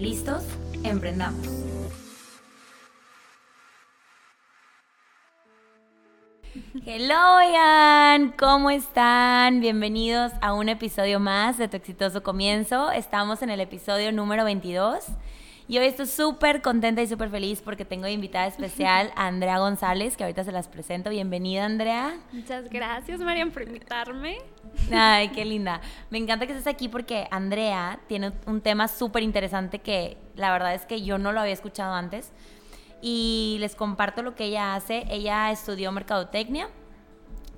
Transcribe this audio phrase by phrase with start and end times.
[0.00, 0.42] ¿Listos?
[0.82, 1.46] Emprendamos.
[6.86, 9.60] Hello, Ian, ¿cómo están?
[9.60, 12.90] Bienvenidos a un episodio más de Tu Exitoso Comienzo.
[12.90, 15.04] Estamos en el episodio número 22
[15.70, 19.60] y hoy estoy súper contenta y súper feliz porque tengo de invitada especial a Andrea
[19.60, 21.10] González, que ahorita se las presento.
[21.10, 22.18] Bienvenida, Andrea.
[22.32, 24.38] Muchas gracias, Marian, por invitarme.
[24.92, 25.80] Ay, qué linda.
[26.10, 30.74] Me encanta que estés aquí porque Andrea tiene un tema súper interesante que la verdad
[30.74, 32.32] es que yo no lo había escuchado antes.
[33.00, 35.04] Y les comparto lo que ella hace.
[35.08, 36.68] Ella estudió mercadotecnia,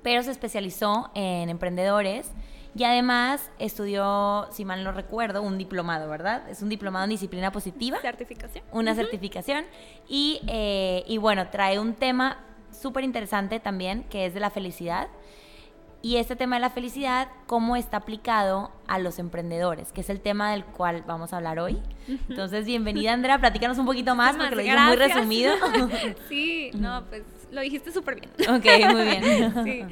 [0.03, 2.31] pero se especializó en emprendedores.
[2.75, 6.49] Y además estudió, si mal no recuerdo, un diplomado, ¿verdad?
[6.49, 7.99] Es un diplomado en disciplina positiva.
[8.01, 8.63] Certificación.
[8.71, 9.65] Una certificación.
[10.07, 12.37] Y, eh, y bueno, trae un tema
[12.71, 15.07] súper interesante también, que es de la felicidad
[16.03, 20.19] y este tema de la felicidad, cómo está aplicado a los emprendedores, que es el
[20.19, 21.81] tema del cual vamos a hablar hoy.
[22.27, 25.53] Entonces, bienvenida Andrea, platícanos un poquito más porque lo hice muy resumido.
[26.27, 28.31] sí, no, pues lo dijiste súper bien.
[28.49, 29.53] Ok, muy bien.
[29.63, 29.85] sí.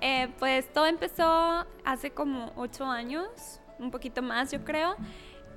[0.00, 4.96] Eh, pues todo empezó hace como ocho años, un poquito más yo creo,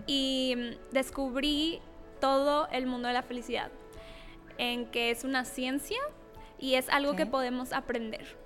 [0.08, 1.80] y descubrí
[2.20, 3.72] todo el mundo de la felicidad,
[4.58, 6.00] en que es una ciencia
[6.60, 8.38] y es algo que podemos aprender.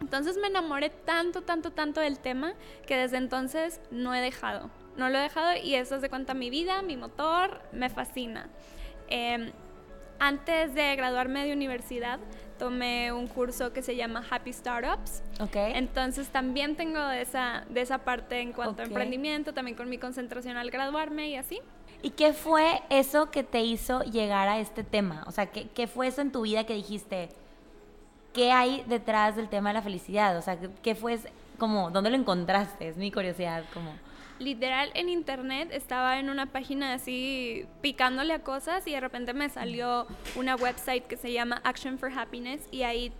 [0.00, 2.54] Entonces me enamoré tanto, tanto, tanto del tema
[2.86, 4.70] que desde entonces no he dejado.
[4.96, 8.48] No lo he dejado y eso es de cuenta mi vida, mi motor, me fascina.
[9.08, 9.52] Em,
[10.18, 12.18] antes de graduarme de universidad,
[12.58, 15.22] tomé un curso que se llama Happy Startups.
[15.40, 15.72] Okay.
[15.74, 19.98] Entonces también tengo de esa, de esa parte en cuanto a emprendimiento, también con mi
[19.98, 21.60] concentración al graduarme y así.
[22.02, 25.24] ¿Y qué fue eso que te hizo llegar a este tema?
[25.26, 27.30] O sea, ¿qué, qué fue eso en tu vida que dijiste,
[28.34, 30.36] ¿qué hay detrás del tema de la felicidad?
[30.36, 31.18] O sea, ¿qué fue
[31.58, 32.88] como, dónde lo encontraste?
[32.88, 33.92] Es mi curiosidad, como...
[34.38, 39.48] Literal, en internet estaba en una página así picándole a cosas y de repente me
[39.48, 43.12] salió una website que se llama Action for Happiness y ahí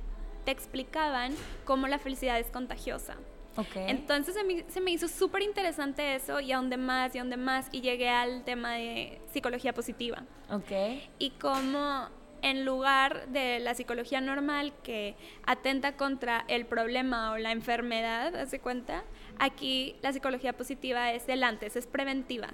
[0.45, 1.33] te explicaban
[1.65, 3.17] cómo la felicidad es contagiosa.
[3.57, 3.85] Okay.
[3.89, 7.21] Entonces se me, se me hizo súper interesante eso y a donde más y a
[7.21, 10.25] donde más y llegué al tema de psicología positiva.
[10.51, 10.73] Ok.
[11.21, 12.09] Y cómo
[12.45, 15.17] en lugar de la psicología normal que
[15.47, 19.03] atenta contra el problema o la enfermedad, ¿hace cuenta?
[19.39, 22.49] Aquí la psicología positiva es del antes, es preventiva.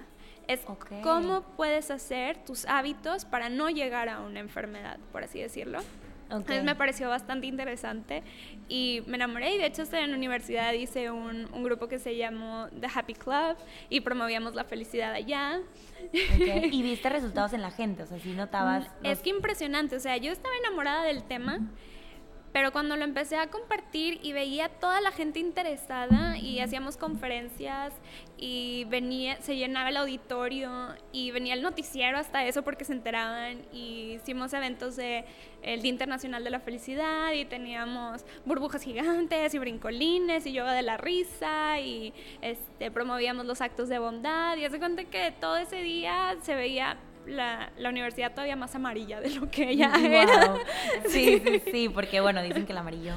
[0.47, 0.61] Es
[1.03, 5.79] cómo puedes hacer tus hábitos para no llegar a una enfermedad, por así decirlo.
[6.37, 8.23] Entonces me pareció bastante interesante
[8.69, 12.15] y me enamoré y de hecho en la universidad hice un, un, grupo que se
[12.15, 13.57] llamó The Happy Club
[13.89, 15.59] y promovíamos la felicidad allá.
[16.71, 18.87] Y viste resultados en la gente, o sea, si notabas...
[19.03, 21.59] Es que impresionante, o sea, yo estaba enamorada del tema.
[22.53, 27.93] Pero cuando lo empecé a compartir y veía toda la gente interesada y hacíamos conferencias
[28.37, 33.61] y venía, se llenaba el auditorio y venía el noticiero hasta eso porque se enteraban
[33.71, 35.23] y hicimos eventos de
[35.61, 40.81] el Día Internacional de la Felicidad y teníamos burbujas gigantes y brincolines y yoga de
[40.81, 45.77] la risa y este, promovíamos los actos de bondad y hace cuenta que todo ese
[45.77, 50.55] día se veía la, la, universidad todavía más amarilla de lo que ella era.
[51.07, 53.13] Sí, sí, sí, porque bueno, dicen que el amarillo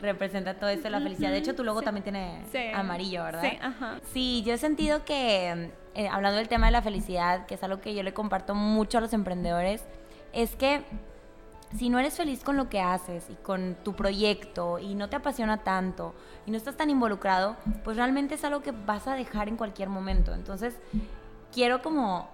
[0.00, 1.30] representa todo esto la felicidad.
[1.30, 3.42] De hecho, tu logo también tiene amarillo, ¿verdad?
[3.42, 4.00] Sí, ajá.
[4.12, 7.80] Sí, yo he sentido que, eh, hablando del tema de la felicidad, que es algo
[7.80, 9.84] que yo le comparto mucho a los emprendedores,
[10.32, 10.82] es que
[11.76, 15.16] si no eres feliz con lo que haces y con tu proyecto y no te
[15.16, 16.14] apasiona tanto
[16.46, 19.88] y no estás tan involucrado, pues realmente es algo que vas a dejar en cualquier
[19.88, 20.34] momento.
[20.34, 20.78] Entonces,
[21.52, 22.28] quiero como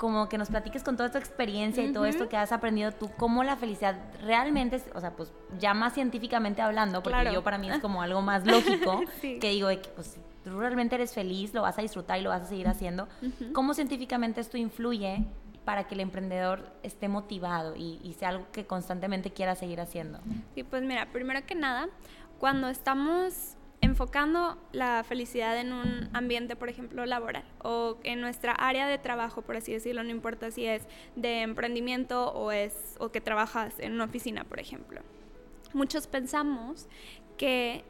[0.00, 3.10] como que nos platiques con toda tu experiencia y todo esto que has aprendido tú,
[3.18, 7.68] cómo la felicidad realmente, o sea, pues ya más científicamente hablando, porque yo para mí
[7.70, 11.78] es como algo más lógico, que digo, que pues tú realmente eres feliz, lo vas
[11.78, 13.08] a disfrutar y lo vas a seguir haciendo,
[13.52, 15.26] ¿cómo científicamente esto influye
[15.66, 20.18] para que el emprendedor esté motivado y, y sea algo que constantemente quiera seguir haciendo?
[20.54, 21.90] Sí, pues mira, primero que nada,
[22.38, 28.86] cuando estamos enfocando la felicidad en un ambiente, por ejemplo, laboral o en nuestra área
[28.86, 30.86] de trabajo, por así decirlo, no importa si es
[31.16, 35.00] de emprendimiento o es o que trabajas en una oficina, por ejemplo.
[35.72, 36.88] Muchos pensamos
[37.38, 37.84] que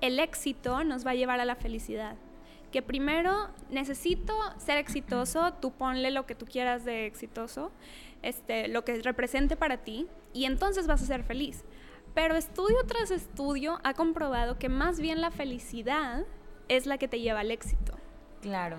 [0.00, 2.16] el éxito nos va a llevar a la felicidad,
[2.72, 7.70] que primero necesito ser exitoso, tú ponle lo que tú quieras de exitoso,
[8.22, 11.64] este, lo que represente para ti, y entonces vas a ser feliz.
[12.16, 16.24] Pero estudio tras estudio ha comprobado que más bien la felicidad
[16.66, 17.92] es la que te lleva al éxito.
[18.40, 18.78] Claro.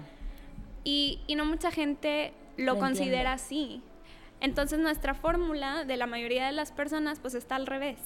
[0.83, 3.83] Y, no mucha gente lo, considera así.
[4.41, 7.99] Entonces nuestra fórmula de la mayoría de las personas pues está al revés.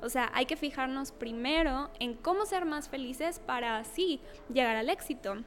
[0.00, 4.20] O sea, hay que fijarnos primero en cómo ser más felices para así
[4.50, 5.44] llegar al éxito.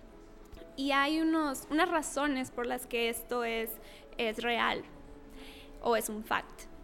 [0.76, 3.72] Y hay unos, unas razones por las que esto es,
[4.20, 4.84] es real
[5.82, 6.75] o es un fact.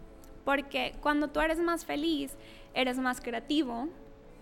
[0.44, 2.36] Porque cuando tú eres más feliz,
[2.74, 3.88] eres más creativo,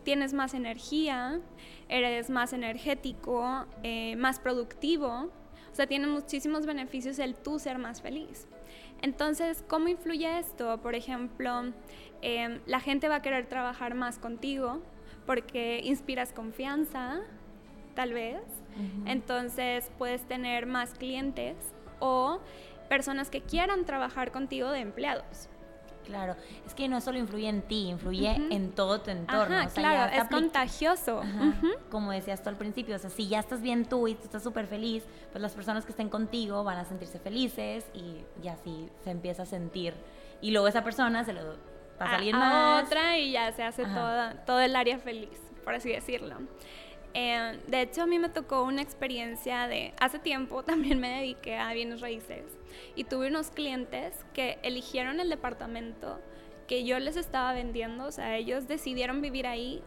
[0.02, 1.40] tienes más energía,
[1.88, 5.30] eres más energético, eh, más productivo.
[5.70, 8.48] O sea, tiene muchísimos beneficios el tú ser más feliz.
[9.02, 10.78] Entonces, ¿cómo influye esto?
[10.78, 11.72] Por ejemplo,
[12.22, 14.80] em, la gente va a querer trabajar más contigo
[15.26, 17.20] porque inspiras confianza,
[17.94, 18.42] tal vez.
[19.04, 21.56] Entonces, puedes tener más clientes
[21.98, 22.40] o
[22.88, 25.48] personas que quieran trabajar contigo de empleados.
[26.04, 26.34] Claro,
[26.66, 29.56] es que no solo influye en ti, influye en todo tu entorno.
[29.56, 31.22] Ajá, claro, es contagioso.
[31.90, 34.42] Como decías tú al principio, o sea, si ya estás bien tú y tú estás
[34.42, 38.88] súper feliz, pues las personas que estén contigo van a sentirse felices y, ya así
[39.04, 39.94] se empieza a sentir.
[40.40, 41.56] Y luego esa persona se lo
[41.98, 42.84] pasa a, alguien más.
[42.84, 43.84] otra y ya se hace
[44.46, 46.36] todo el área feliz, por así decirlo.
[47.12, 51.58] Eh, de hecho, a mí me tocó una experiencia de, hace tiempo también me dediqué
[51.58, 52.59] a bienes raíces
[52.94, 56.20] y tuve unos clientes que eligieron el departamento
[56.66, 59.82] que yo les estaba vendiendo, o sea, ellos decidieron vivir ahí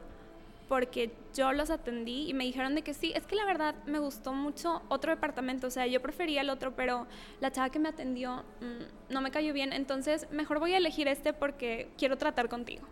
[0.68, 4.00] porque yo los atendí y me dijeron de que sí, es que la verdad me
[4.00, 7.07] gustó mucho otro departamento, o sea, yo prefería el otro, pero
[7.39, 11.07] la chava que me atendió mm, no me cayó bien, entonces mejor voy a elegir
[11.07, 12.88] este porque quiero tratar contigo.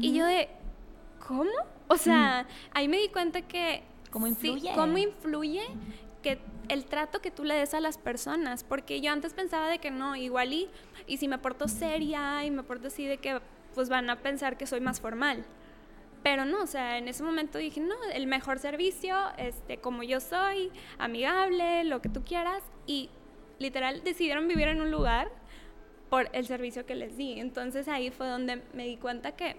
[0.00, 0.48] Y yo de,
[1.26, 1.44] ¿cómo?
[1.88, 3.82] O sea, ahí me di cuenta que...
[4.10, 4.72] ¿Cómo influye?
[4.74, 5.62] ¿Cómo influye
[6.24, 6.38] que
[6.68, 8.64] el trato que tú le des a las personas?
[8.64, 10.70] Porque yo antes pensaba de que no, igual y,
[11.06, 13.40] y si me porto seria y me porto así de que
[13.74, 15.44] pues van a pensar que soy más formal.
[16.22, 20.20] Pero no, o sea, en ese momento dije, no, el mejor servicio, este, como yo
[20.20, 22.62] soy, amigable, lo que tú quieras.
[22.86, 23.10] Y
[23.58, 25.30] literal decidieron vivir en un lugar
[26.08, 27.38] por el servicio que les di.
[27.38, 29.56] Entonces ahí fue donde me di cuenta que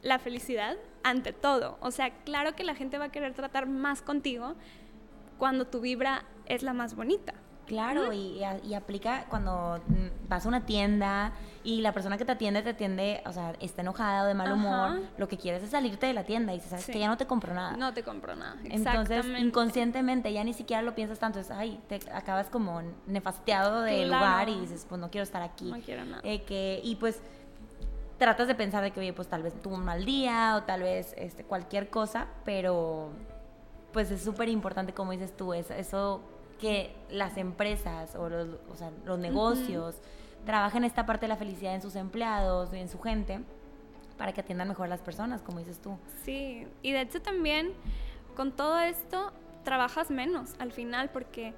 [0.00, 1.76] la felicidad ante todo.
[1.80, 4.54] O sea, claro que la gente va a querer tratar más contigo
[5.38, 7.34] cuando tu vibra es la más bonita.
[7.68, 8.42] Claro, y,
[8.74, 11.32] aplica cuando mm, vas a una tienda
[11.62, 14.50] y la persona que te atiende te atiende, o sea, está enojada o de mal
[14.52, 17.26] humor, lo que quieres es salirte de la tienda y sabes que ya no te
[17.26, 17.76] compro nada.
[17.76, 18.56] No te compro nada.
[18.64, 24.06] Entonces, inconscientemente ya ni siquiera lo piensas tanto, es, ay, te acabas como nefasteado del
[24.06, 25.70] lugar y dices, pues no quiero estar aquí.
[25.70, 26.22] No quiero nada.
[26.24, 27.20] Eh, que, y pues
[28.16, 30.82] tratas de pensar de que, oye, pues tal vez tuvo un mal día o tal
[30.82, 33.10] vez este, cualquier cosa, pero
[33.92, 36.20] pues es súper importante, como dices tú, eso, eso
[36.60, 39.96] que las empresas o los, o sea, los negocios
[40.44, 43.40] trabajen esta parte de la felicidad en sus empleados y en su gente
[44.16, 45.96] para que atiendan mejor a las personas, como dices tú.
[46.24, 47.72] Sí, y de hecho también
[48.36, 49.32] con todo esto
[49.64, 51.54] trabajas menos al final porque...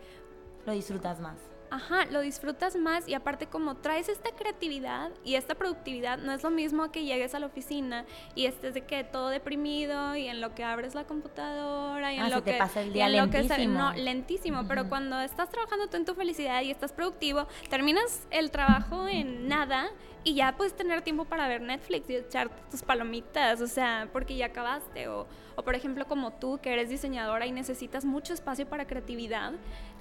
[0.66, 5.54] Lo disfrutas más ajá, lo disfrutas más y aparte como traes esta creatividad y esta
[5.54, 9.28] productividad, no es lo mismo que llegues a la oficina y estés de que todo
[9.28, 12.82] deprimido y en lo que abres la computadora y en ah, lo que te pasa
[12.82, 13.78] el día lentísimo.
[13.78, 18.50] no, lentísimo, pero cuando estás trabajando tú en tu felicidad y estás productivo, terminas el
[18.50, 19.90] trabajo en nada
[20.24, 24.36] y ya puedes tener tiempo para ver Netflix y echar tus palomitas, o sea, porque
[24.36, 25.08] ya acabaste.
[25.08, 29.52] O, o por ejemplo, como tú, que eres diseñadora y necesitas mucho espacio para creatividad,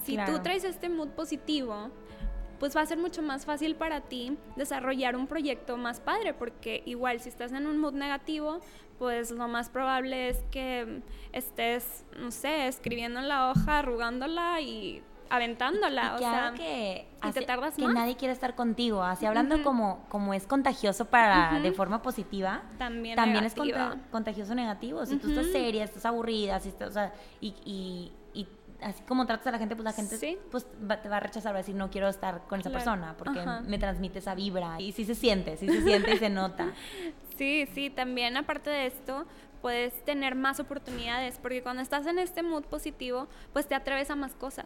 [0.03, 1.89] si tú traes este mood positivo,
[2.59, 6.83] pues va a ser mucho más fácil para ti desarrollar un proyecto más padre, porque
[6.85, 8.59] igual si estás en un mood negativo,
[8.97, 15.01] pues lo más probable es que estés, no sé, escribiendo en la hoja, arrugándola y
[15.29, 20.05] aventándola, o sea, que, y te tardas que nadie quiere estar contigo, así hablando como,
[20.09, 23.55] como es contagioso para de forma positiva, también, también es
[24.11, 28.47] contagioso negativo, si tú estás seria, estás aburrida, si estás, o sea, y, y, y,
[28.81, 30.65] así como tratas a la gente, pues la gente pues
[31.01, 33.77] te va a rechazar, va a decir no quiero estar con esa persona porque me
[33.77, 36.73] transmite esa vibra y sí se siente, sí se siente y se nota.
[37.39, 39.25] Sí, sí, también aparte de esto,
[39.61, 44.17] puedes tener más oportunidades, porque cuando estás en este mood positivo, pues te atreves a
[44.17, 44.65] más cosas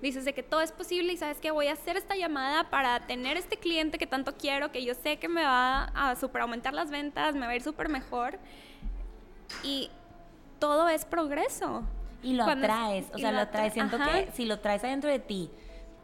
[0.00, 3.06] dices de que todo es posible y sabes que voy a hacer esta llamada para
[3.06, 6.74] tener este cliente que tanto quiero, que yo sé que me va a super aumentar
[6.74, 8.38] las ventas, me va a ir súper mejor.
[9.62, 9.90] Y
[10.58, 11.82] todo es progreso.
[12.22, 13.72] Y lo atraes, o sea, lo atraes.
[13.72, 15.50] Siento que si lo traes adentro de ti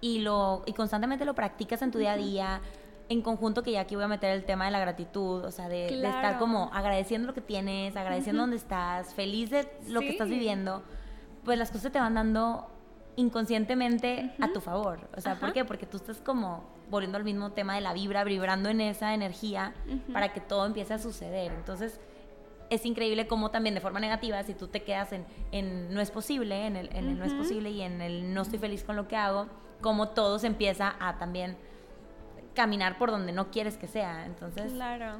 [0.00, 2.60] y, lo, y constantemente lo practicas en tu día a día,
[3.08, 5.68] en conjunto, que ya aquí voy a meter el tema de la gratitud, o sea,
[5.68, 10.28] de, estar como agradeciendo lo que tienes, agradeciendo dónde estás, feliz de lo que estás
[10.28, 10.82] viviendo
[11.44, 12.66] pues las cosas te van dando
[13.16, 15.08] inconscientemente a tu favor.
[15.16, 15.64] O sea, ¿por qué?
[15.64, 19.74] Porque tú estás como volviendo al mismo tema de la vibra, vibrando en esa energía
[20.12, 21.52] para que todo empiece a suceder.
[21.52, 22.00] Entonces,
[22.70, 26.66] es increíble cómo también de forma negativa, si tú te quedas en, no es posible,
[26.66, 29.46] en el, no es posible y en el no estoy feliz con lo que hago,
[29.80, 31.56] cómo todo se empieza a también
[32.54, 34.26] caminar por donde no quieres que sea.
[34.26, 35.18] Entonces, claro.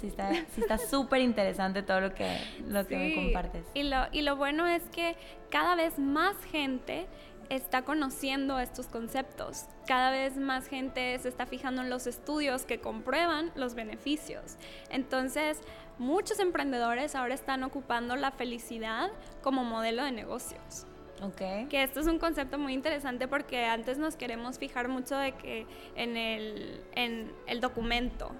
[0.00, 3.64] Sí está sí está súper interesante todo lo que, lo que me compartes.
[3.74, 5.16] Y lo, y lo bueno es que
[5.50, 7.06] cada vez más gente
[7.56, 9.66] está conociendo estos conceptos.
[9.86, 14.56] Cada vez más gente se está fijando en los estudios que comprueban los beneficios.
[14.88, 15.60] Entonces,
[15.98, 19.10] muchos emprendedores ahora están ocupando la felicidad
[19.42, 20.86] como modelo de negocios.
[21.22, 21.66] Okay.
[21.66, 25.66] Que esto es un concepto muy interesante porque antes nos queremos fijar mucho de que
[25.94, 28.32] en el, en el documento,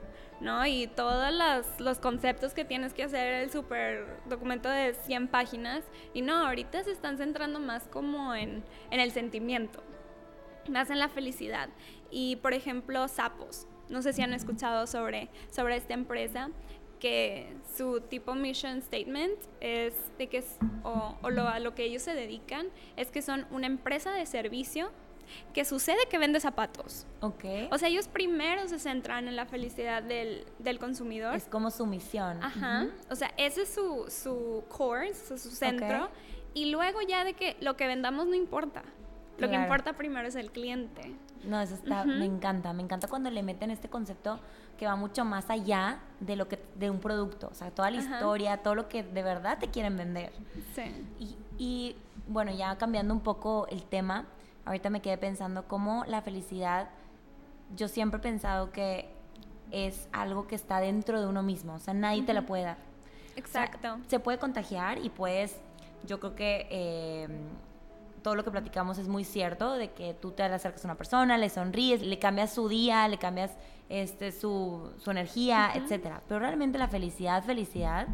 [0.43, 0.67] ¿no?
[0.67, 1.33] Y todos
[1.79, 5.85] los, conceptos que tienes que hacer, el super documento de 100 páginas.
[6.13, 9.83] Y no, ahorita se están centrando más como en, el sentimiento,
[10.69, 11.69] más en la felicidad.
[12.11, 13.67] Y por ejemplo, Sapos.
[13.89, 16.51] No sé si han escuchado sobre, sobre esta empresa
[16.99, 20.43] que su tipo mission statement es de que
[20.85, 24.25] o, o lo, a lo que ellos se dedican es que son una empresa de
[24.25, 24.93] servicio
[25.53, 27.07] que sucede que vende zapatos.
[27.21, 27.45] Ok.
[27.71, 30.45] O sea, ellos primero se centran en la felicidad del,
[30.79, 31.35] consumidor.
[31.35, 32.43] Es como su misión.
[32.43, 32.87] Ajá.
[33.11, 36.09] O sea, ese es su, su core, su, centro.
[36.55, 38.83] Y luego ya de que lo que vendamos no importa.
[39.39, 41.17] Lo que importa primero es el cliente.
[41.45, 44.39] No, eso está, me encanta, me encanta cuando le meten este concepto
[44.79, 47.99] que va mucho más allá de lo que de un producto, o sea, toda la
[47.99, 50.33] historia, todo lo que de verdad te quieren vender.
[50.75, 50.83] Sí.
[51.19, 51.97] Y, y
[52.29, 54.27] bueno, ya cambiando un poco el tema,
[54.65, 56.89] ahorita me quedé pensando cómo la felicidad,
[57.77, 59.09] yo siempre he pensado que
[59.71, 62.79] es algo que está dentro de uno mismo, o sea, nadie te la puede dar.
[63.35, 63.99] Exacto.
[64.09, 65.57] se puede contagiar y pues
[66.07, 67.29] yo creo que eh,
[68.23, 71.39] todo lo que platicamos es muy cierto, de que tú te acercas a una persona,
[71.39, 73.51] le sonríes, le cambias su día, le cambias
[73.89, 76.23] este, su, su energía, etcétera.
[76.29, 78.09] Pero realmente la felicidad, felicidad,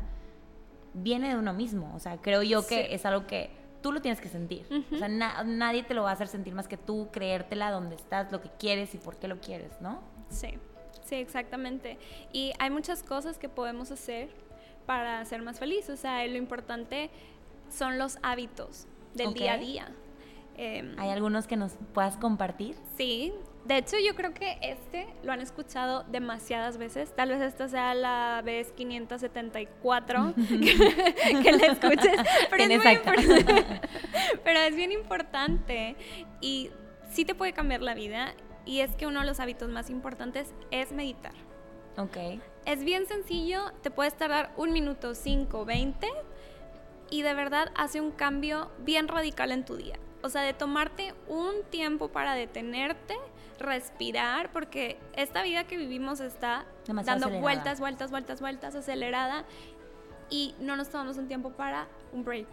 [0.94, 1.92] viene de uno mismo.
[1.94, 3.50] O sea, creo yo que es algo que
[3.82, 4.66] tú lo tienes que sentir.
[4.92, 8.30] O sea, nadie te lo va a hacer sentir más que tú, creértela donde estás,
[8.32, 10.00] lo que quieres y por qué lo quieres, ¿no?
[10.30, 10.54] Sí,
[11.04, 11.98] sí, exactamente.
[12.32, 14.28] Y hay muchas cosas que podemos hacer
[14.86, 15.90] para ser más felices.
[15.90, 17.10] O sea, lo importante
[17.70, 19.88] son los hábitos del día a día.
[20.56, 22.74] Em, ¿Hay algunos que nos puedas compartir?
[22.96, 23.32] Sí,
[23.68, 27.94] de hecho yo creo que este lo han escuchado demasiadas veces, tal vez esta sea
[27.94, 32.18] la vez 574 que, que la escuches,
[32.50, 32.98] pero es, muy
[34.44, 35.96] pero es bien importante
[36.40, 36.70] y
[37.10, 38.34] sí te puede cambiar la vida
[38.64, 41.34] y es que uno de los hábitos más importantes es meditar.
[41.98, 42.16] Ok.
[42.64, 46.08] Es bien sencillo, te puedes tardar un minuto, cinco, veinte
[47.10, 49.98] y de verdad hace un cambio bien radical en tu día.
[50.22, 53.16] O sea, de tomarte un tiempo para detenerte,
[53.58, 56.66] respirar, porque esta vida que vivimos está
[57.04, 59.44] dando vueltas, vueltas, vueltas, vueltas, acelerada,
[60.30, 62.48] y no nos tomamos un tiempo para un break,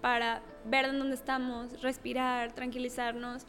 [0.00, 3.46] para ver en dónde estamos, respirar, tranquilizarnos.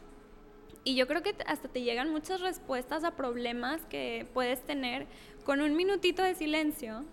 [0.84, 5.06] Y yo creo que hasta te llegan muchas respuestas a problemas que puedes tener
[5.44, 7.04] con un minutito de silencio.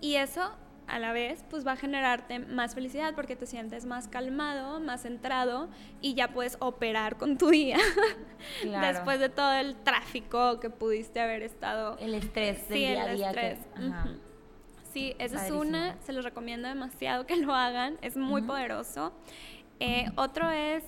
[0.00, 0.56] Y eso
[0.86, 5.02] a la vez, pues va a generarte más felicidad porque te sientes más calmado, más
[5.02, 5.68] centrado
[6.00, 7.78] y ya puedes operar con tu día.
[8.62, 11.96] Después de todo el tráfico que pudiste haber estado.
[11.98, 13.30] El estrés del día a día.
[13.30, 13.58] Estrés.
[14.92, 19.12] Sí, esa es una, se los recomiendo demasiado que lo hagan, es muy poderoso.
[19.78, 20.84] Eh, otro es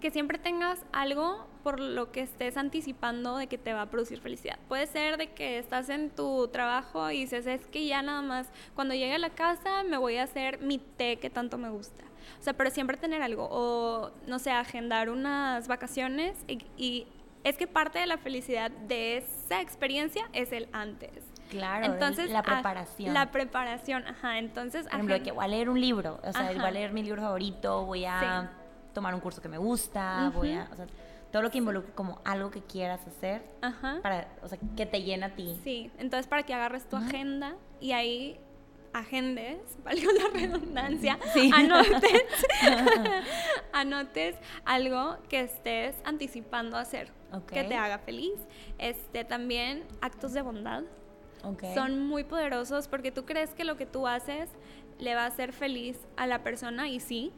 [0.00, 4.20] que siempre tengas algo por lo que estés anticipando de que te va a producir
[4.20, 4.58] felicidad.
[4.68, 8.48] Puede ser de que estás en tu trabajo y dices, es que ya nada más,
[8.74, 12.02] cuando llegue a la casa me voy a hacer mi té que tanto me gusta.
[12.38, 13.48] O sea, pero siempre tener algo.
[13.50, 17.06] O, no sé, agendar unas vacaciones y,
[17.42, 21.24] es que parte de la felicidad de esa experiencia es el antes.
[21.48, 23.14] Claro, entonces, la preparación.
[23.14, 24.38] la preparación, ajá.
[24.38, 27.02] Entonces, por ejemplo, que voy a leer un libro, o sea, voy a leer mi
[27.02, 28.50] libro favorito, voy a
[28.92, 30.86] tomar un curso que me gusta, voy a, o sea,
[31.30, 33.42] todo lo que involucre como algo que quieras hacer,
[34.02, 35.60] para, o sea, que te llena a ti.
[35.62, 38.40] Sí, entonces para que agarres tu agenda y ahí
[38.92, 41.18] agendes, valga la redundancia,
[41.54, 42.24] anotes,
[43.72, 47.12] anotes algo que estés anticipando hacer,
[47.48, 48.38] que te haga feliz.
[48.78, 50.82] Este, también actos de bondad.
[51.74, 54.50] Son muy poderosos porque tú crees que lo que tú haces
[54.98, 57.32] le va a hacer feliz a la persona y sí,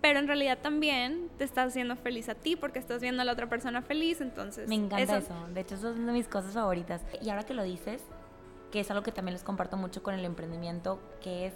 [0.00, 3.32] pero en realidad también te estás haciendo feliz a ti porque estás viendo a la
[3.32, 4.68] otra persona feliz, entonces...
[4.68, 7.02] Me encanta eso, de hecho eso es una de mis cosas favoritas.
[7.20, 8.02] Y ahora que lo dices,
[8.70, 11.54] que es algo que también les comparto mucho con el emprendimiento, que es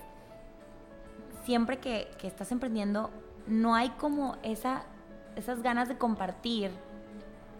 [1.45, 3.11] siempre que, que estás emprendiendo,
[3.47, 4.85] no hay como esa,
[5.37, 6.71] esas ganas de compartir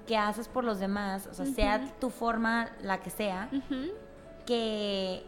[0.07, 3.49] que haces por los demás, o sea, sea tu forma la que sea,
[4.47, 5.25] que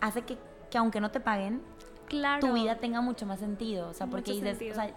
[0.00, 0.38] hace que,
[0.70, 1.62] que, aunque no te paguen,
[2.40, 4.90] tu vida tenga mucho más sentido, o sea, porque dices, o sea,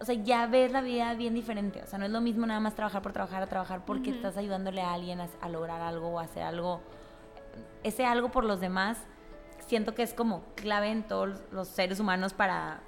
[0.00, 1.82] o sea, ya ves la vida bien diferente.
[1.82, 4.36] O sea, no es lo mismo nada más trabajar por trabajar a trabajar porque estás
[4.36, 6.80] ayudándole a alguien a, lograr algo o a hacer algo.
[7.82, 8.98] Ese algo por los demás,
[9.66, 12.80] siento que es como clave en todos los seres humanos para,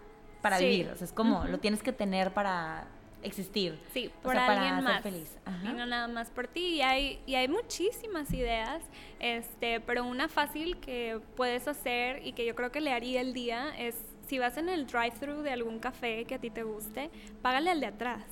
[0.42, 0.90] para vivir.
[0.90, 2.88] O sea, es como, lo tienes que tener para
[3.22, 3.78] existir.
[3.92, 5.02] Sí, por alguien más.
[5.02, 5.36] feliz.
[5.64, 6.76] Y no nada más por ti.
[6.76, 8.82] Y hay, y hay muchísimas ideas,
[9.20, 13.32] este, pero una fácil que puedes hacer y que yo creo que le haría el
[13.32, 13.96] día es
[14.26, 17.10] si vas en el drive-thru de algún café que a ti te guste,
[17.42, 18.24] págale al de atrás.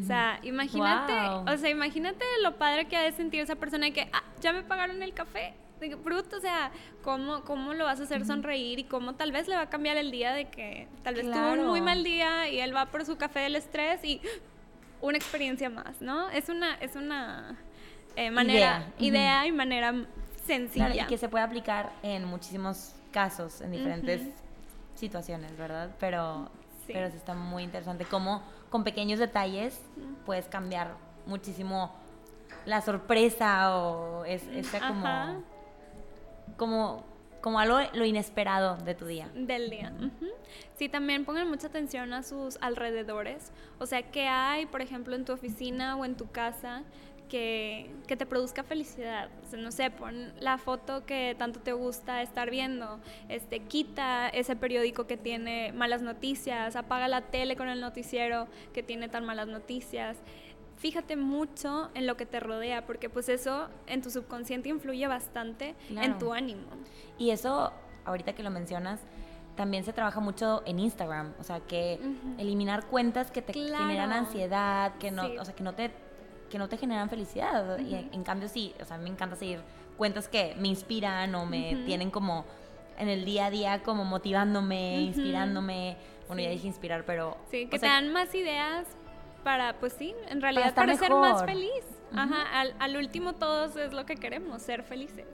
[0.00, 1.12] O sea, imagínate,
[1.52, 4.52] o sea, imagínate lo padre que ha de sentir esa persona de que, ah, ya
[4.52, 5.54] me pagaron el café.
[5.80, 6.70] De que, bruto, o sea,
[7.02, 9.96] ¿cómo, ¿cómo lo vas a hacer sonreír y cómo tal vez le va a cambiar
[9.96, 13.04] el día de que tal vez tuvo un muy mal día y él va por
[13.04, 14.20] su café del estrés y
[15.00, 16.30] una experiencia más, ¿no?
[16.30, 17.58] Es una, es una
[18.16, 19.94] eh, manera, idea, y manera
[20.46, 21.04] sencilla.
[21.04, 24.22] y que se puede aplicar en muchísimos casos, en diferentes
[24.94, 25.90] situaciones, ¿verdad?
[25.98, 26.50] Pero
[26.86, 26.92] sí.
[26.92, 29.80] pero sí está muy interesante cómo con pequeños detalles
[30.24, 30.94] puedes cambiar
[31.26, 31.92] muchísimo
[32.66, 35.42] la sorpresa o es, esa como
[36.56, 37.04] como
[37.40, 39.28] como algo lo inesperado de tu día.
[39.34, 39.92] Del día.
[40.76, 43.52] Sí, también pongan mucha atención a sus alrededores.
[43.78, 46.84] O sea, ¿qué hay, por ejemplo, en tu oficina o en tu casa
[47.28, 49.28] que, te produzca felicidad.
[49.56, 55.06] no sé, pon la foto que tanto te gusta estar viendo, este, quita ese periódico
[55.06, 60.16] que tiene malas noticias, apaga la tele con el noticiero que tiene tan malas noticias.
[60.84, 65.74] Fíjate mucho en lo que te rodea, porque pues eso en tu subconsciente influye bastante
[65.88, 66.66] en tu ánimo.
[67.16, 67.72] Y eso,
[68.04, 69.00] ahorita que lo mencionas,
[69.56, 71.98] también se trabaja mucho en Instagram, o sea, que
[72.36, 75.90] eliminar cuentas que te generan ansiedad, que no, o sea, que no te
[76.50, 77.78] que no te generan felicidad.
[77.78, 79.62] Y en, cambio sí, o sea, me encanta seguir
[79.96, 82.44] cuentas que me inspiran o me tienen como
[82.98, 85.96] en el día a día como motivándome, inspirándome.
[86.26, 87.38] Bueno, ya dije inspirar, pero...
[87.50, 88.86] Sí, que te dan más ideas
[89.44, 91.84] para, pues sí, en realidad para, ser más feliz.
[92.16, 95.26] Ajá, al, último todos es lo que queremos, ser felices.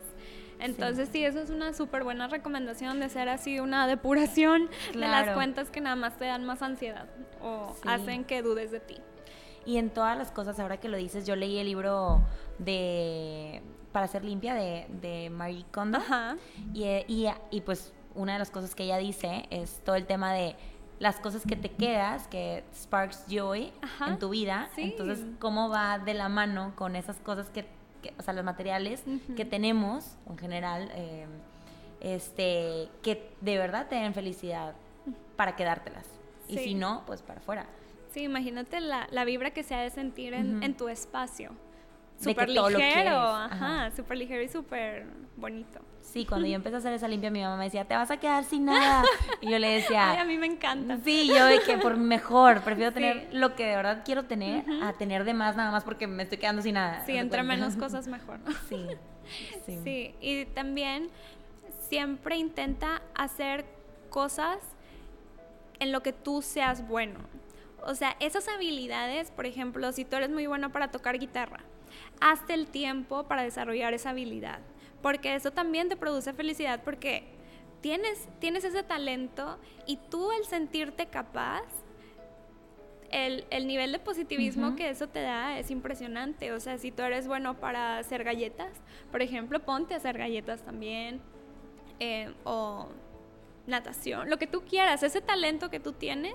[0.59, 5.35] Entonces sí, eso es una súper buena recomendación de hacer así una depuración de las
[5.35, 7.07] cuentas que nada más te dan más ansiedad
[7.43, 8.97] o hacen que dudes de ti.
[9.65, 12.23] Y en todas las cosas, ahora que lo dices, yo leí el libro
[12.59, 15.99] de Para ser limpia de, de Marie Kondo.
[16.75, 20.33] Y, y, y, pues una de las cosas que ella dice es todo el tema
[20.33, 20.57] de
[21.01, 23.73] las cosas que te quedas, que sparks joy
[24.07, 24.69] en tu vida.
[24.77, 27.65] Entonces, cómo va de la mano con esas cosas que,
[28.19, 29.03] o sea, los materiales
[29.35, 31.27] que tenemos en general, eh,
[32.01, 34.75] este, que de verdad te den felicidad
[35.37, 36.05] para quedártelas.
[36.49, 37.67] Y si no, pues para afuera.
[38.13, 41.53] Sí, imagínate la, la vibra que se ha de sentir en, en tu espacio.
[42.21, 45.07] Súper ligero, ajá, súper ligero y súper
[45.37, 45.81] bonito.
[46.03, 48.19] Sí, cuando yo empecé a hacer esa limpia, mi mamá me decía, te vas a
[48.19, 49.05] quedar sin nada.
[49.41, 50.99] Y yo le decía, Ay, a mí me encanta.
[51.03, 54.93] Sí, yo de que por mejor, prefiero tener lo que de verdad quiero tener a
[54.93, 57.05] tener de más nada más porque me estoy quedando sin nada.
[57.07, 58.39] Sí, entre menos cosas mejor.
[58.69, 58.87] Sí,
[59.65, 59.79] sí.
[59.83, 61.09] Sí, y también
[61.89, 63.65] siempre intenta hacer
[64.11, 64.59] cosas
[65.79, 67.21] en lo que tú seas bueno.
[67.83, 71.61] O sea, esas habilidades, por ejemplo, si tú eres muy bueno para tocar guitarra,
[72.21, 74.61] hazte el tiempo para desarrollar esa habilidad,
[75.03, 77.25] porque eso también te produce felicidad porque
[77.81, 81.63] tienes, tienes ese talento y tú el sentirte capaz,
[83.11, 86.53] el, nivel de positivismo que eso te da es impresionante.
[86.53, 88.71] O sea, si tú eres bueno para hacer galletas,
[89.11, 91.21] por ejemplo, ponte a hacer galletas también.
[91.99, 92.89] Eh, o
[93.67, 96.35] natación, lo que tú quieras, ese talento que tú tienes,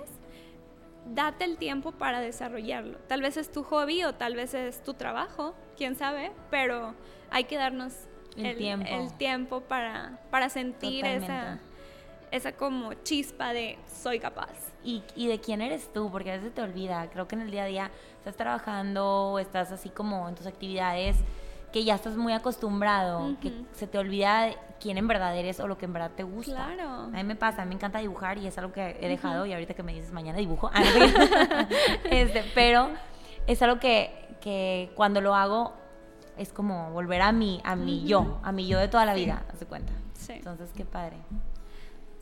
[1.16, 3.00] date el tiempo para desarrollarlo.
[3.08, 6.94] Tal vez es tu hobby o tal vez es tu trabajo, quién sabe, pero
[7.32, 7.94] hay que darnos
[8.38, 8.58] el,
[9.18, 9.62] tiempo.
[9.62, 11.60] para, para sentir esa,
[12.32, 14.74] esa como chispa de soy capaz.
[14.84, 17.10] Y, y, de quién eres tú, porque a veces te olvida.
[17.10, 21.16] Creo que en el día a día estás trabajando, estás así como en tus actividades
[21.76, 25.78] que ya estás muy acostumbrado, que se te olvida quién en verdad eres o lo
[25.78, 26.54] que en verdad te gusta.
[26.54, 26.90] Claro.
[26.90, 29.46] A mí me pasa, a mí me encanta dibujar y es algo que he dejado
[29.46, 30.72] y ahorita que me dices mañana dibujo.
[32.06, 32.92] Este, pero
[33.46, 35.74] es algo que, que, cuando lo hago
[36.38, 39.44] es como volver a mi, a mi yo, a mi yo de toda la vida,
[39.54, 39.92] hace cuenta.
[40.14, 40.32] Sí.
[40.32, 41.18] Entonces, qué padre.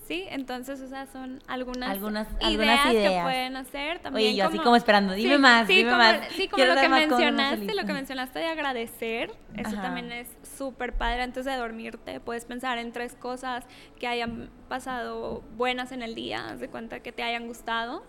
[0.08, 4.00] Sí, entonces esas son algunas, algunas, ideas, que pueden hacer.
[4.00, 6.20] También Oye, yo así como esperando, dime más, sí, dime como, más.
[6.32, 11.22] Sí, como lo que mencionaste, lo que mencionaste de agradecer, eso también es súper padre.
[11.22, 13.66] Antes de dormirte puedes pensar en tres cosas
[13.98, 18.04] que hayan pasado buenas en el día, haz de cuenta que te hayan gustado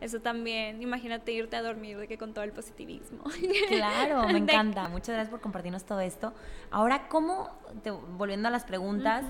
[0.00, 3.22] Eso también, imagínate irte a dormir de que con todo el positivismo.
[3.68, 4.88] Claro, me encanta.
[4.88, 6.34] Muchas gracias por compartirnos todo esto.
[6.70, 7.50] Ahora, ¿cómo,
[8.16, 9.24] volviendo a las preguntas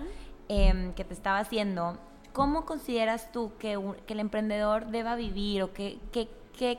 [0.48, 1.98] em, que te estaba haciendo,
[2.32, 5.98] ¿cómo consideras tú que, que el emprendedor deba vivir o qué,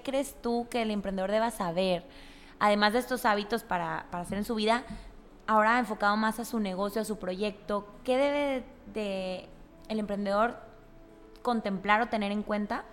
[0.03, 2.05] crees tú que el emprendedor deba saber?
[2.59, 4.83] Además de estos hábitos para, para hacer en su vida,
[5.47, 9.47] ahora enfocado más a su negocio, a su proyecto, ¿qué debe de
[9.87, 10.57] el emprendedor
[11.41, 12.83] contemplar o tener en cuenta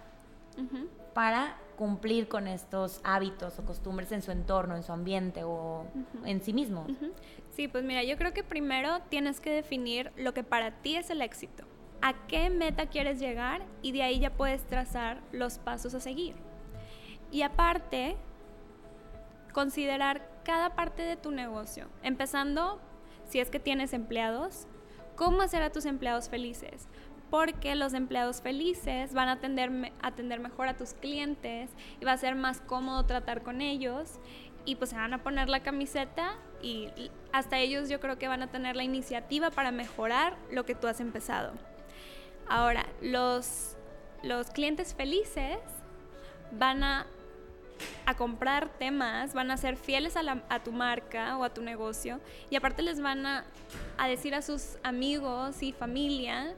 [1.14, 5.86] para cumplir con estos hábitos o costumbres en su entorno, en su ambiente o
[6.24, 6.86] en sí mismo?
[7.50, 11.10] Sí, pues mira, yo creo que primero tienes que definir lo que para ti es
[11.10, 11.64] el éxito.
[12.02, 13.62] ¿A qué meta quieres llegar?
[13.82, 16.34] Y de ahí ya puedes trazar los pasos a seguir.
[17.30, 18.16] Y aparte,
[19.52, 22.80] considerar cada parte de tu negocio, empezando
[23.28, 24.66] si es que tienes empleados,
[25.16, 26.88] cómo hacer a tus empleados felices,
[27.30, 32.16] porque los empleados felices van a atender, atender mejor a tus clientes y va a
[32.16, 34.20] ser más cómodo tratar con ellos
[34.64, 36.90] y pues se van a poner la camiseta y
[37.32, 40.88] hasta ellos yo creo que van a tener la iniciativa para mejorar lo que tú
[40.88, 41.52] has empezado.
[42.48, 43.76] Ahora, los,
[44.22, 45.58] los clientes felices
[46.52, 47.06] van a,
[48.06, 52.20] a comprar temas, van a ser fieles a, a, tu marca o a tu negocio
[52.50, 53.44] y aparte les van a,
[53.98, 56.54] a decir a sus amigos y familia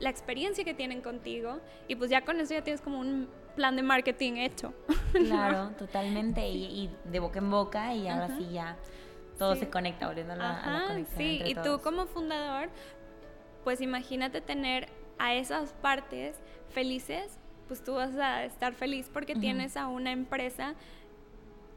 [0.00, 3.76] la experiencia que tienen contigo y pues ya con eso ya tienes como un plan
[3.76, 4.72] de marketing hecho.
[5.12, 8.76] Claro, totalmente y, de boca en boca y ahora sí ya
[9.38, 11.18] todo se conecta volviendo a la, conexión.
[11.18, 12.70] Sí, y tú como fundador,
[13.64, 19.76] pues imagínate tener a esas partes felices, pues tú vas a estar feliz porque tienes
[19.76, 20.74] a una empresa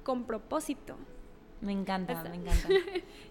[0.03, 0.95] con propósito.
[1.63, 2.67] Me encanta, me encanta.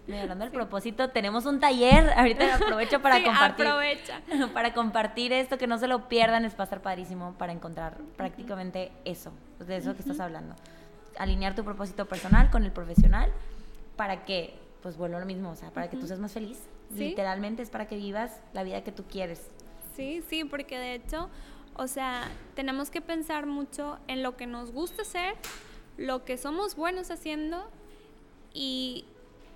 [0.07, 2.11] Y hablando del propósito, tenemos un taller.
[2.17, 3.67] Ahorita aprovecho para sí, compartir.
[3.67, 4.21] Aprovecha.
[4.53, 9.31] Para compartir esto, que no se lo pierdan, es pasar padrísimo para encontrar prácticamente eso,
[9.59, 10.55] de eso que estás hablando.
[11.17, 13.31] Alinear tu propósito personal con el profesional
[13.95, 16.59] para que, pues vuelvo a lo mismo, o sea, para que tú seas más feliz.
[16.95, 19.49] Literalmente es para que vivas la vida que tú quieres.
[19.95, 21.29] Sí, sí, porque de hecho,
[21.75, 25.35] o sea, tenemos que pensar mucho en lo que nos gusta hacer,
[25.97, 27.69] lo que somos buenos haciendo
[28.53, 29.05] y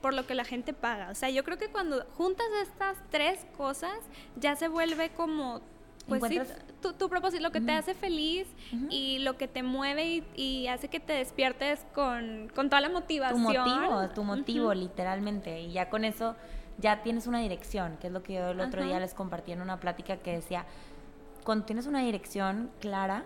[0.01, 1.09] por lo que la gente paga.
[1.09, 3.97] O sea, yo creo que cuando juntas estas tres cosas,
[4.35, 5.61] ya se vuelve como
[6.07, 6.39] pues sí,
[6.97, 8.47] tu, propósito, lo que te hace feliz
[8.89, 13.53] y lo que te mueve y, hace que te despiertes con, toda la motivación.
[13.53, 15.61] Tu motivo, tu motivo, literalmente.
[15.61, 16.35] Y ya con eso
[16.77, 19.61] ya tienes una dirección, que es lo que yo el otro día les compartí en
[19.61, 20.65] una plática que decía,
[21.43, 23.25] cuando tienes una dirección clara,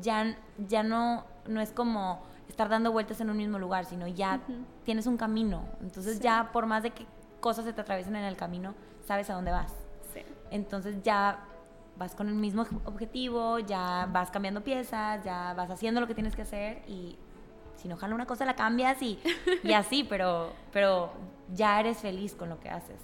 [0.00, 0.36] ya,
[0.68, 4.40] ya no, no es como estar dando vueltas en un mismo lugar, sino ya
[4.84, 5.64] tienes un camino.
[5.80, 7.06] Entonces ya por más de que
[7.40, 8.74] cosas se te atraviesen en el camino,
[9.06, 9.74] sabes a dónde vas.
[10.50, 11.44] Entonces ya
[11.96, 16.34] vas con el mismo objetivo, ya vas cambiando piezas, ya vas haciendo lo que tienes
[16.34, 17.18] que hacer y
[17.76, 19.18] si no jala una cosa la cambias y,
[19.62, 21.12] y así, pero, pero
[21.54, 23.00] ya eres feliz con lo que haces.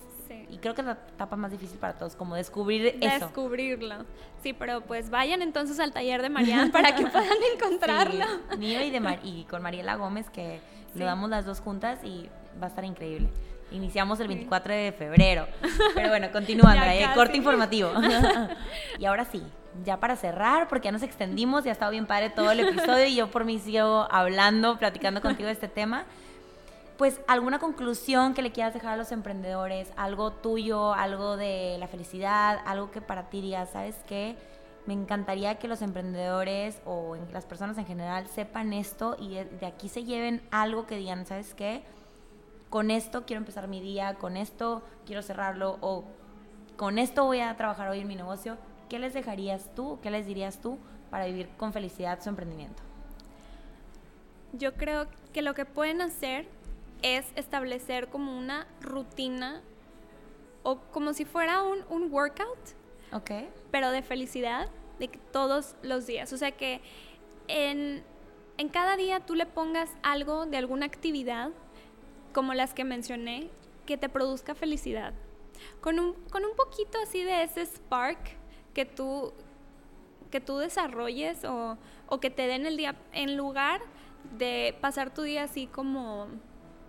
[0.50, 3.26] Y creo que es la etapa más difícil para todos, como descubrir eso.
[3.26, 4.04] Descubrirlo.
[4.42, 8.24] Sí, pero pues vayan entonces al taller de Mariana para que puedan encontrarlo.
[8.58, 10.60] mío y, de y con Mariela Gómez, que
[10.94, 12.28] lo damos las dos juntas y
[12.60, 13.28] va a estar increíble.
[13.70, 15.48] Iniciamos el 24 de febrero.
[15.94, 17.90] Pero bueno, continuando, eh, corte informativo.
[18.98, 19.42] y ahora sí,
[19.84, 23.06] ya para cerrar, porque ya nos extendimos, ya ha estado bien padre todo el episodio
[23.06, 26.04] y yo por mí sigo hablando, platicando contigo de este tema
[26.96, 31.88] pues alguna conclusión que le quieras dejar a los emprendedores, algo tuyo, algo de la
[31.88, 34.36] felicidad, algo que para ti digas, ¿sabes qué?
[34.86, 39.88] Me encantaría que los emprendedores o las personas en general sepan esto y de aquí
[39.88, 41.82] se lleven algo que digan, ¿sabes qué?
[42.70, 46.04] Con esto quiero empezar mi día, con esto quiero cerrarlo o
[46.76, 48.56] con esto voy a trabajar hoy en mi negocio.
[48.88, 49.98] ¿Qué les dejarías tú?
[50.02, 50.78] ¿Qué les dirías tú
[51.10, 52.82] para vivir con felicidad su emprendimiento?
[54.52, 56.46] Yo creo que lo que pueden hacer
[57.04, 59.62] es establecer como una rutina
[60.62, 62.58] o como si fuera un, un workout,
[63.12, 63.46] okay.
[63.70, 66.32] pero de felicidad, de todos los días.
[66.32, 66.80] O sea que
[67.46, 68.02] en,
[68.56, 71.50] en cada día tú le pongas algo de alguna actividad,
[72.32, 73.50] como las que mencioné,
[73.84, 75.12] que te produzca felicidad.
[75.82, 78.18] Con un, con un poquito así de ese spark
[78.72, 79.34] que tú,
[80.30, 81.76] que tú desarrolles o,
[82.08, 83.82] o que te den el día, en lugar
[84.38, 86.28] de pasar tu día así como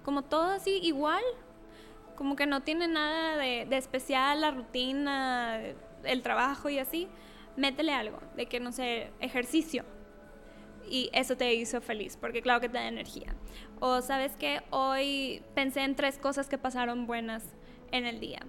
[0.05, 1.23] como todo así igual,
[2.15, 5.59] como que no tiene nada de, especial la rutina,
[6.03, 7.07] el trabajo y así,
[7.57, 9.83] métele algo, de que no sé, ejercicio.
[10.87, 13.35] Y eso te hizo feliz, porque claro que te da energía.
[13.79, 17.43] O sabes que hoy pensé en tres cosas que pasaron buenas
[17.91, 18.41] en el día.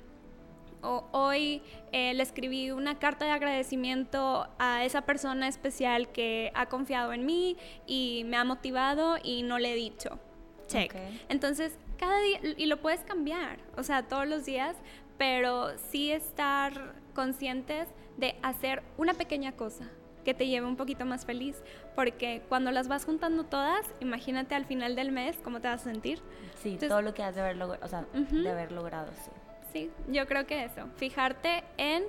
[0.83, 7.15] hoy eh, le escribí una carta de agradecimiento a esa persona especial que ha confiado
[7.15, 10.21] en mí y me ha motivado y no le he dicho.
[10.67, 10.95] Check.
[11.29, 14.77] Entonces, cada día, y lo puedes cambiar, o sea, todos los días,
[15.19, 19.89] pero sí estar conscientes de hacer una pequeña cosa
[20.25, 21.63] que te lleve un poquito más feliz,
[21.95, 25.85] porque cuando las vas juntando todas, imagínate al final del mes cómo te vas a
[25.85, 26.21] sentir.
[26.61, 29.31] Sí, todo lo que has de haber, o sea, de haber logrado, sí.
[29.73, 32.03] Sí, yo creo que eso, fijarte en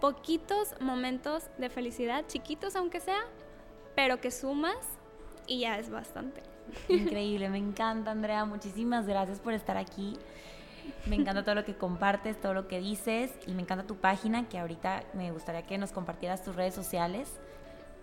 [0.00, 3.20] poquitos momentos de felicidad, chiquitos aunque sea,
[3.94, 4.78] pero que sumas
[5.46, 6.47] y ya es bastante.
[6.88, 10.16] Increíble, me encanta Andrea, muchísimas gracias por estar aquí.
[11.06, 14.48] Me encanta todo lo que compartes, todo lo que dices y me encanta tu página
[14.48, 17.38] que ahorita me gustaría que nos compartieras tus redes sociales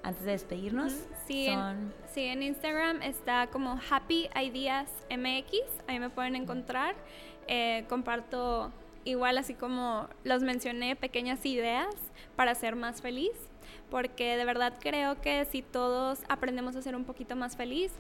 [0.04, 0.94] antes de despedirnos.
[1.26, 5.54] Sí, en, sí, en Instagram está como Happy Ideas MX,
[5.88, 6.96] ahí me pueden encontrar.
[7.48, 8.72] Eh, comparto
[9.04, 11.94] igual así como los mencioné, pequeñas ideas
[12.36, 13.34] para ser más feliz,
[13.90, 17.92] porque de verdad creo que si todos aprendemos a ser un poquito más feliz,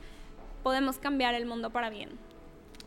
[0.66, 2.10] podemos cambiar el mundo para bien.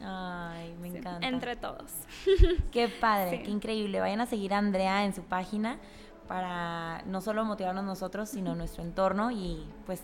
[0.02, 1.24] Ay, me encanta.
[1.24, 1.92] Entre todos.
[2.72, 4.00] Qué padre, qué increíble.
[4.00, 5.78] Vayan a seguir a Andrea en su página
[6.26, 10.02] para no solo motivarnos nosotros, sino nuestro entorno y pues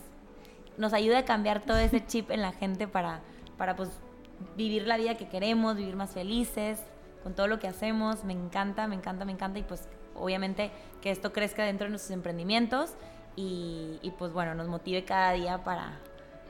[0.77, 3.19] nos ayuda a cambiar todo ese chip en la gente para,
[3.57, 3.89] para pues
[4.55, 6.81] vivir la vida que queremos, vivir más felices
[7.23, 8.23] con todo lo que hacemos.
[8.23, 12.11] Me encanta, me encanta, me encanta y pues obviamente que esto crezca dentro de nuestros
[12.11, 12.93] emprendimientos
[13.35, 15.99] y, y pues bueno, nos motive cada día para,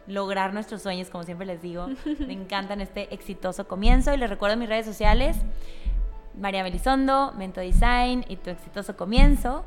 [0.08, 1.88] lograr nuestros sueños, como siempre les digo.
[2.20, 5.38] Me encantan este exitoso comienzo y les recuerdo mis redes sociales,
[6.38, 9.66] María Melisondo, Mento Design y tu exitoso comienzo.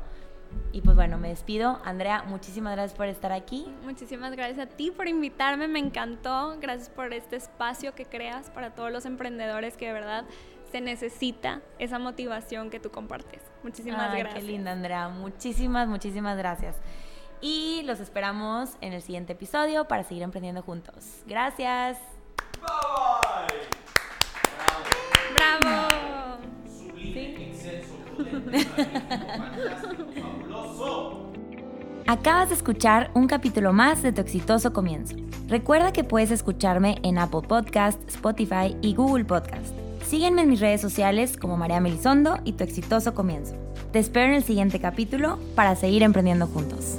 [0.71, 1.79] Y pues bueno, me despido.
[1.83, 3.67] Andrea, muchísimas gracias por estar aquí.
[3.83, 6.57] Muchísimas gracias a ti por invitarme, me encantó.
[6.59, 10.25] Gracias por este espacio que creas para todos los emprendedores que de verdad
[10.71, 13.41] se necesita esa motivación que tú compartes.
[13.63, 14.33] Muchísimas gracias.
[14.35, 15.09] Qué linda, Andrea.
[15.09, 16.75] Muchísimas, muchísimas gracias
[17.41, 21.23] y los esperamos en el siguiente episodio para seguir emprendiendo juntos.
[21.25, 21.97] Gracias.
[22.61, 23.59] Bye.
[25.33, 26.09] Bravo.
[32.07, 35.15] Acabas de escuchar un capítulo más de Tu exitoso comienzo.
[35.47, 39.75] Recuerda que puedes escucharme en Apple Podcast, Spotify y Google Podcast.
[40.05, 43.55] Sígueme en mis redes sociales como María Melisondo y Tu exitoso comienzo.
[43.91, 46.97] Te espero en el siguiente capítulo para seguir emprendiendo juntos.